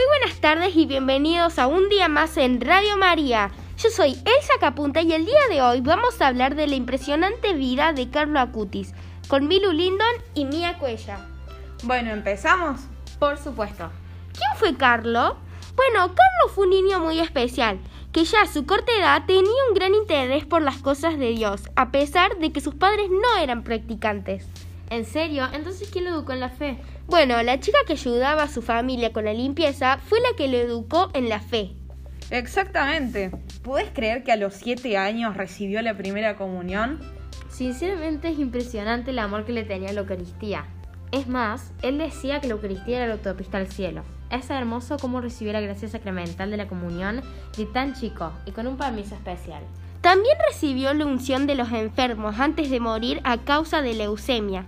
[0.00, 3.50] muy buenas tardes y bienvenidos a un día más en Radio María.
[3.76, 7.52] Yo soy Elsa Capunta y el día de hoy vamos a hablar de la impresionante
[7.52, 8.94] vida de Carlo Acutis
[9.28, 11.18] con Milu Lindon y Mia Cuella.
[11.82, 12.80] Bueno, ¿empezamos?
[13.18, 13.90] Por supuesto.
[14.32, 15.36] ¿Quién fue Carlo?
[15.76, 17.78] Bueno, Carlo fue un niño muy especial,
[18.12, 21.68] que ya a su corta edad tenía un gran interés por las cosas de Dios,
[21.76, 24.46] a pesar de que sus padres no eran practicantes.
[24.90, 25.46] ¿En serio?
[25.52, 26.76] Entonces, ¿quién lo educó en la fe?
[27.06, 30.56] Bueno, la chica que ayudaba a su familia con la limpieza fue la que lo
[30.56, 31.70] educó en la fe.
[32.30, 33.30] Exactamente.
[33.62, 36.98] ¿Puedes creer que a los siete años recibió la primera comunión?
[37.48, 40.66] Sinceramente es impresionante el amor que le tenía a la Eucaristía.
[41.12, 44.02] Es más, él decía que la Eucaristía era la autopista al cielo.
[44.30, 47.22] Es hermoso cómo recibió la gracia sacramental de la comunión
[47.56, 49.62] de tan chico y con un permiso especial.
[50.00, 54.66] También recibió la unción de los enfermos antes de morir a causa de leucemia.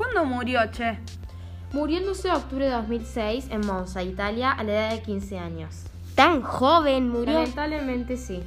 [0.00, 0.98] ¿Cuándo murió, Che?
[1.72, 5.38] Murió el 12 de octubre de 2006 en Monza, Italia, a la edad de 15
[5.38, 5.84] años.
[6.14, 7.34] ¿Tan joven murió?
[7.34, 8.42] Lamentablemente sí.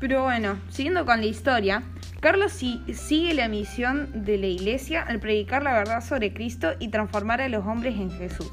[0.00, 1.84] Pero bueno, siguiendo con la historia,
[2.18, 7.40] Carlos sigue la misión de la Iglesia al predicar la verdad sobre Cristo y transformar
[7.40, 8.50] a los hombres en Jesús,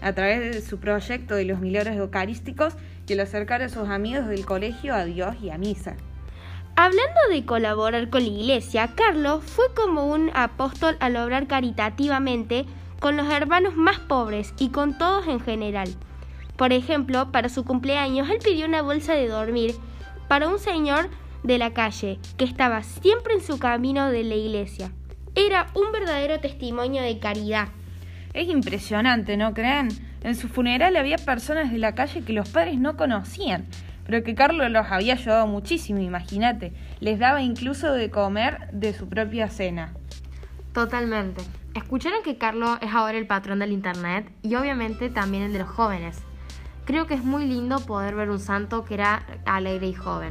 [0.00, 2.74] a través de su proyecto de los milagros eucarísticos
[3.08, 5.96] y al acercar a sus amigos del colegio a Dios y a misa.
[6.80, 12.66] Hablando de colaborar con la iglesia, Carlos fue como un apóstol al obrar caritativamente
[13.00, 15.88] con los hermanos más pobres y con todos en general.
[16.56, 19.74] Por ejemplo, para su cumpleaños él pidió una bolsa de dormir
[20.28, 21.10] para un señor
[21.42, 24.92] de la calle que estaba siempre en su camino de la iglesia.
[25.34, 27.70] Era un verdadero testimonio de caridad.
[28.34, 29.88] Es impresionante, ¿no creen?
[30.22, 33.66] En su funeral había personas de la calle que los padres no conocían
[34.08, 36.72] pero que Carlos los había ayudado muchísimo, imagínate.
[36.98, 39.92] Les daba incluso de comer de su propia cena.
[40.72, 41.42] Totalmente.
[41.74, 45.68] Escucharon que Carlos es ahora el patrón del Internet y obviamente también el de los
[45.68, 46.22] jóvenes.
[46.86, 50.30] Creo que es muy lindo poder ver un santo que era alegre y joven.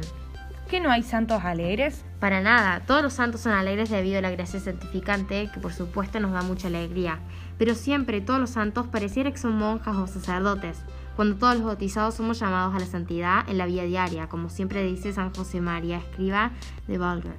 [0.68, 2.04] ¿Que no hay santos alegres?
[2.18, 6.18] Para nada, todos los santos son alegres debido a la gracia santificante, que por supuesto
[6.18, 7.20] nos da mucha alegría.
[7.58, 10.82] Pero siempre todos los santos pareciera que son monjas o sacerdotes
[11.18, 14.84] cuando todos los bautizados somos llamados a la santidad en la vida diaria, como siempre
[14.84, 16.52] dice San José María, escriba
[16.86, 17.34] de Valger.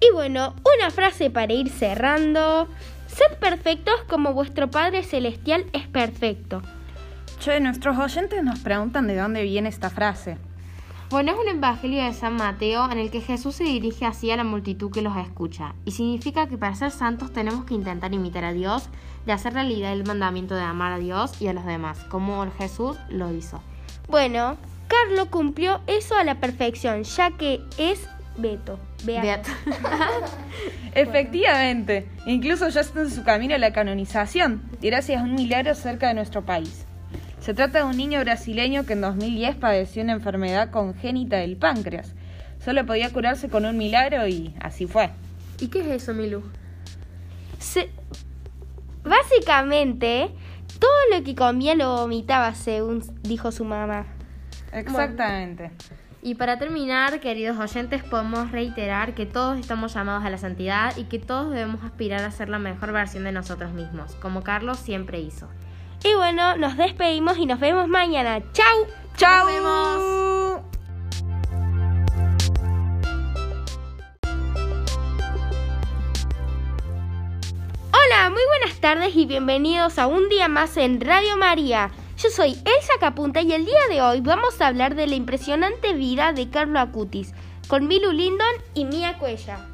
[0.00, 2.66] Y bueno, una frase para ir cerrando.
[3.06, 6.62] Sed perfectos como vuestro Padre Celestial es perfecto.
[7.38, 10.38] Che, nuestros oyentes nos preguntan de dónde viene esta frase.
[11.10, 14.36] Bueno, es un evangelio de San Mateo en el que Jesús se dirige así a
[14.36, 18.44] la multitud que los escucha, y significa que para ser santos tenemos que intentar imitar
[18.44, 18.88] a Dios,
[19.26, 22.96] de hacer realidad el mandamiento de amar a Dios y a los demás, como Jesús
[23.08, 23.60] lo hizo.
[24.08, 24.56] Bueno,
[24.86, 28.78] Carlos cumplió eso a la perfección, ya que es Beto.
[29.04, 29.50] Beato.
[30.94, 36.06] Efectivamente, incluso ya está en su camino a la canonización, gracias a un milagro cerca
[36.06, 36.86] de nuestro país.
[37.40, 42.14] Se trata de un niño brasileño que en 2010 padeció una enfermedad congénita del páncreas.
[42.62, 45.10] Solo podía curarse con un milagro y así fue.
[45.58, 46.42] ¿Y qué es eso, Milu?
[49.02, 50.30] Básicamente,
[50.78, 54.04] todo lo que comía lo vomitaba, según dijo su mamá.
[54.72, 55.70] Exactamente.
[56.22, 61.04] Y para terminar, queridos oyentes, podemos reiterar que todos estamos llamados a la santidad y
[61.04, 65.20] que todos debemos aspirar a ser la mejor versión de nosotros mismos, como Carlos siempre
[65.20, 65.48] hizo.
[66.02, 68.40] Y bueno, nos despedimos y nos vemos mañana.
[68.52, 68.86] ¡Chao!
[69.16, 69.44] ¡Chao!
[69.44, 70.20] Nos vemos.
[77.92, 81.90] Hola, muy buenas tardes y bienvenidos a un día más en Radio María.
[82.16, 85.92] Yo soy Elsa Capunta y el día de hoy vamos a hablar de la impresionante
[85.92, 87.34] vida de Carlo Acutis
[87.68, 89.66] con Milu Lindon y Mia Cuella.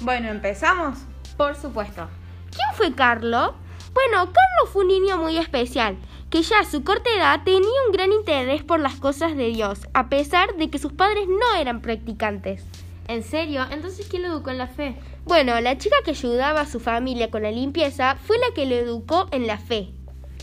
[0.00, 0.98] Bueno, ¿empezamos?
[1.36, 2.08] Por supuesto.
[2.50, 3.54] ¿Quién fue Carlo?
[3.94, 5.96] Bueno, Carlos fue un niño muy especial,
[6.30, 9.88] que ya a su corta edad tenía un gran interés por las cosas de Dios,
[9.94, 12.64] a pesar de que sus padres no eran practicantes.
[13.08, 13.64] ¿En serio?
[13.70, 14.94] Entonces, ¿quién lo educó en la fe?
[15.24, 18.74] Bueno, la chica que ayudaba a su familia con la limpieza fue la que lo
[18.74, 19.88] educó en la fe.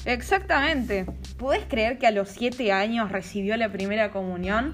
[0.05, 1.05] Exactamente.
[1.37, 4.73] ¿Puedes creer que a los siete años recibió la primera comunión?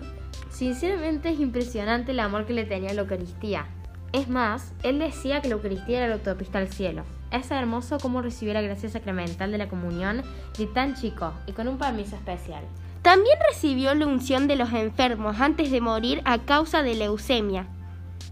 [0.50, 3.68] Sinceramente es impresionante el amor que le tenía a la Eucaristía.
[4.14, 7.04] Es más, él decía que la Eucaristía era la autopista al cielo.
[7.32, 10.22] Es hermoso cómo recibió la gracia sacramental de la comunión
[10.58, 12.64] de tan chico y con un permiso especial.
[13.02, 17.66] También recibió la unción de los enfermos antes de morir a causa de leucemia.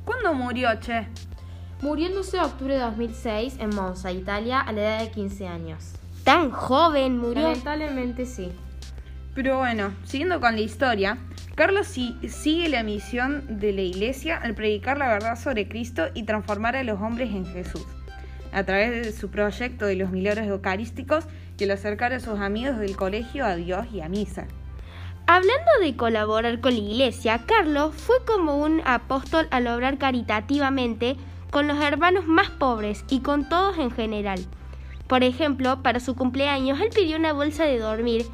[0.06, 1.08] ¿Cuándo murió, Che?
[1.82, 5.48] Murió el 12 de octubre de 2006 en Monza, Italia, a la edad de 15
[5.48, 5.94] años.
[6.24, 7.44] ¿Tan joven murió?
[7.44, 8.52] Lamentablemente sí.
[9.34, 11.18] Pero bueno, siguiendo con la historia,
[11.56, 16.76] Carlos sigue la misión de la Iglesia al predicar la verdad sobre Cristo y transformar
[16.76, 17.86] a los hombres en Jesús,
[18.52, 21.26] a través de su proyecto de los milagros eucarísticos
[21.58, 24.48] y el acercar a sus amigos del colegio a Dios y a misa.
[25.28, 31.18] Hablando de colaborar con la iglesia, Carlos fue como un apóstol al obrar caritativamente
[31.52, 34.40] con los hermanos más pobres y con todos en general.
[35.08, 38.26] Por ejemplo, para su cumpleaños él pidió una bolsa de dormir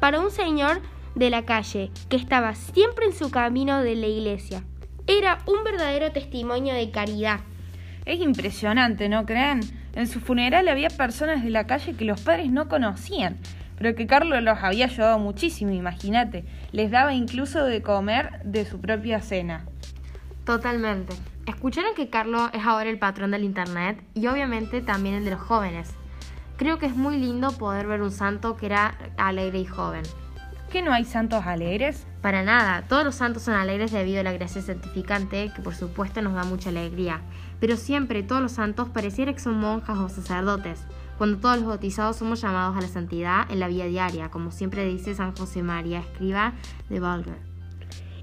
[0.00, 0.80] para un señor
[1.14, 4.64] de la calle que estaba siempre en su camino de la iglesia.
[5.06, 7.40] Era un verdadero testimonio de caridad.
[8.04, 9.60] Es impresionante, ¿no creen?
[9.94, 13.36] En su funeral había personas de la calle que los padres no conocían,
[13.76, 16.44] pero que Carlos los había ayudado muchísimo, imagínate.
[16.72, 19.64] Les daba incluso de comer de su propia cena.
[20.44, 21.14] Totalmente.
[21.46, 25.40] Escucharon que Carlos es ahora el patrón del Internet y obviamente también el de los
[25.40, 25.90] jóvenes.
[26.56, 30.02] Creo que es muy lindo poder ver un santo que era alegre y joven.
[30.70, 32.06] ¿Que no hay santos alegres?
[32.22, 36.22] Para nada, todos los santos son alegres debido a la gracia santificante, que por supuesto
[36.22, 37.22] nos da mucha alegría.
[37.58, 40.84] Pero siempre todos los santos pareciera que son monjas o sacerdotes,
[41.18, 44.86] cuando todos los bautizados somos llamados a la santidad en la vida diaria, como siempre
[44.86, 46.52] dice San José María, escriba
[46.88, 47.38] de Valger.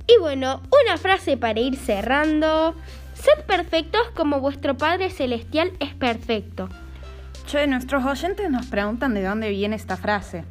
[0.07, 2.75] Y bueno, una frase para ir cerrando.
[3.13, 6.69] Sed perfectos como vuestro Padre Celestial es perfecto.
[7.45, 10.45] Che, nuestros oyentes nos preguntan de dónde viene esta frase.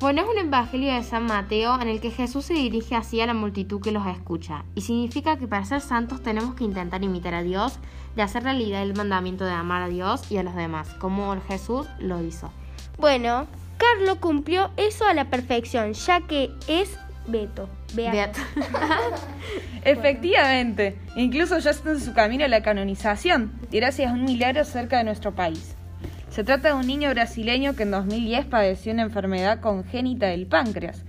[0.00, 3.26] Bueno, es un evangelio de San Mateo en el que Jesús se dirige así a
[3.26, 7.34] la multitud que los escucha, y significa que para ser santos tenemos que intentar imitar
[7.34, 7.78] a Dios,
[8.16, 11.86] de hacer realidad el mandamiento de amar a Dios y a los demás, como Jesús
[11.98, 12.50] lo hizo.
[12.96, 17.68] Bueno, Carlos cumplió eso a la perfección, ya que es Beto.
[17.94, 18.40] Beato.
[19.84, 24.96] Efectivamente, incluso ya está en su camino a la canonización, gracias a un milagro cerca
[24.96, 25.76] de nuestro país.
[26.30, 31.02] Se trata de un niño brasileño que en 2010 padeció una enfermedad congénita del páncreas.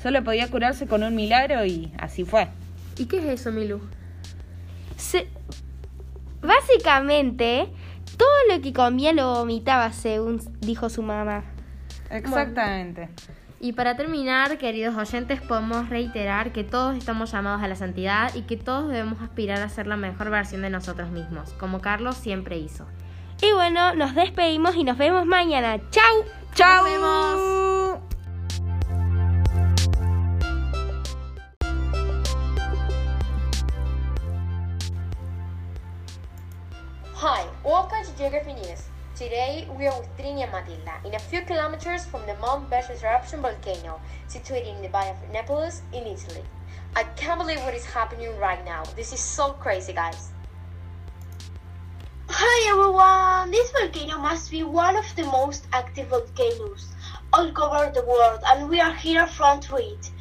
[0.00, 2.48] Solo podía curarse con un milagro y así fue.
[2.96, 3.80] ¿Y qué es eso, Milu?
[4.96, 5.28] Se-
[6.40, 7.66] Básicamente,
[8.16, 11.42] todo lo que comía lo vomitaba, según dijo su mamá.
[12.10, 13.08] Exactamente.
[13.60, 18.42] Y para terminar, queridos oyentes, podemos reiterar que todos estamos llamados a la santidad y
[18.42, 22.56] que todos debemos aspirar a ser la mejor versión de nosotros mismos, como Carlos siempre
[22.56, 22.86] hizo.
[23.40, 25.78] Y bueno, nos despedimos y nos vemos mañana.
[25.90, 26.24] ¡Chau!
[26.54, 26.84] ¡Chao!
[26.84, 28.00] vemos.
[37.14, 38.82] Hi, welcome to Geography News.
[39.14, 43.04] Today we are with Trini and Matilda in a few kilometers from the Mount Vesuvius
[43.04, 46.42] eruption volcano situated in the Bay of Naples in Italy.
[46.96, 48.82] I can't believe what is happening right now.
[48.96, 50.32] This is so crazy, guys.
[52.40, 53.50] Hi everyone!
[53.50, 56.86] This volcano must be one of the most active volcanoes
[57.32, 60.12] all over the world, and we are here front to it.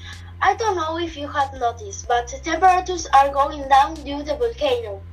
[0.41, 4.23] I don't know if you have noticed, but the temperatures are going down due to
[4.23, 5.03] the volcano.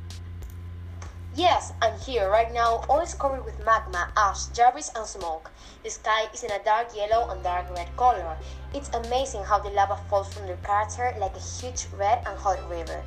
[1.34, 5.50] Yes, I'm here right now, all is covered with magma, ash, debris, and smoke.
[5.82, 8.34] The sky is in a dark yellow and dark red color.
[8.72, 12.58] It's amazing how the lava falls from the crater like a huge red and hot
[12.70, 13.04] river.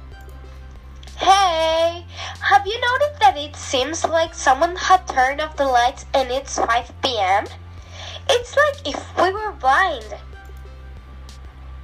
[1.19, 2.06] Hey!
[2.42, 6.60] Have you noticed that it seems like someone had turned off the lights and it's
[6.60, 7.46] 5 pm?
[8.30, 10.16] It's like if we were blind.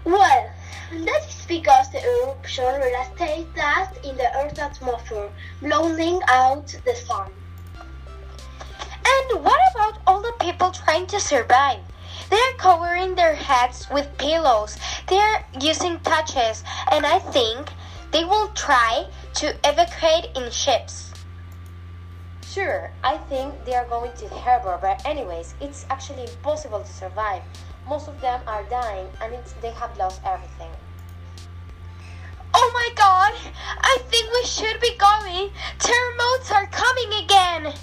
[0.06, 0.52] Well,
[0.92, 5.30] that is because the eruption released dust in the Earth's atmosphere,
[5.62, 7.32] blowing out the sun.
[9.06, 11.80] And what about all the people trying to survive?
[12.30, 14.78] They're covering their heads with pillows.
[15.08, 17.70] They're using touches, and I think
[18.12, 21.12] they will try to evacuate in ships.
[22.46, 27.42] Sure, I think they are going to harbor, but anyways, it's actually impossible to survive.
[27.88, 30.70] Most of them are dying, and it's, they have lost everything.
[32.54, 33.34] Oh my god!
[33.82, 35.50] I think we should be going!
[35.80, 37.74] Terremotes are coming again!